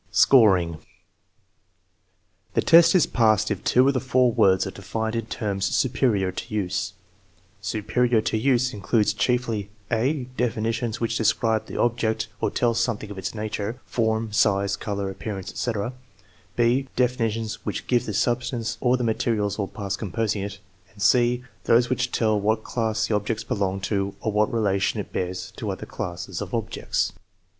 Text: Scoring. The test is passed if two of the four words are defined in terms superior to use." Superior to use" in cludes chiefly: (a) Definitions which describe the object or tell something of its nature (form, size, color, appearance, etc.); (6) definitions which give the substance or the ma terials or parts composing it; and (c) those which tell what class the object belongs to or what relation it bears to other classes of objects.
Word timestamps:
Scoring. 0.09 0.79
The 2.55 2.61
test 2.63 2.95
is 2.95 3.05
passed 3.05 3.51
if 3.51 3.63
two 3.63 3.87
of 3.87 3.93
the 3.93 3.99
four 3.99 4.31
words 4.31 4.65
are 4.65 4.71
defined 4.71 5.15
in 5.15 5.27
terms 5.27 5.65
superior 5.67 6.31
to 6.31 6.55
use." 6.55 6.93
Superior 7.61 8.19
to 8.21 8.35
use" 8.35 8.73
in 8.73 8.81
cludes 8.81 9.15
chiefly: 9.15 9.69
(a) 9.91 10.23
Definitions 10.37 10.99
which 10.99 11.17
describe 11.17 11.67
the 11.67 11.77
object 11.79 12.29
or 12.41 12.49
tell 12.49 12.73
something 12.73 13.11
of 13.11 13.19
its 13.19 13.35
nature 13.35 13.79
(form, 13.85 14.31
size, 14.31 14.75
color, 14.75 15.07
appearance, 15.11 15.51
etc.); 15.51 15.93
(6) 16.57 16.87
definitions 16.95 17.63
which 17.63 17.85
give 17.85 18.07
the 18.07 18.13
substance 18.15 18.79
or 18.81 18.97
the 18.97 19.03
ma 19.03 19.13
terials 19.13 19.59
or 19.59 19.67
parts 19.67 19.97
composing 19.97 20.41
it; 20.41 20.57
and 20.93 21.03
(c) 21.03 21.43
those 21.65 21.91
which 21.91 22.11
tell 22.11 22.39
what 22.41 22.63
class 22.63 23.05
the 23.05 23.13
object 23.13 23.47
belongs 23.47 23.83
to 23.85 24.15
or 24.19 24.31
what 24.31 24.51
relation 24.51 24.99
it 24.99 25.13
bears 25.13 25.51
to 25.57 25.69
other 25.69 25.85
classes 25.85 26.41
of 26.41 26.55
objects. 26.55 27.13